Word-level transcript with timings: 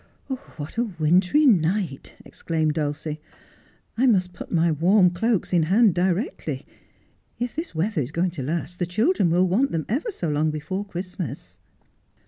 'What 0.57 0.79
a 0.79 0.83
wintry 0.97 1.45
night!' 1.45 2.15
exclaimed 2.25 2.73
Dulcie.' 2.73 3.21
I 3.99 4.07
must 4.07 4.33
put 4.33 4.51
my 4.51 4.71
warm 4.71 5.11
cloaks 5.11 5.53
in 5.53 5.61
hand 5.61 5.93
directly. 5.93 6.65
If 7.37 7.55
this 7.55 7.75
weather 7.75 8.01
is 8.01 8.09
going 8.09 8.31
to 8.31 8.41
last 8.41 8.79
the 8.79 8.87
children 8.87 9.29
will 9.29 9.47
want 9.47 9.69
them 9.69 9.85
ever 9.87 10.09
so 10.09 10.27
long 10.27 10.49
before 10.49 10.85
Christmas.' 10.85 11.59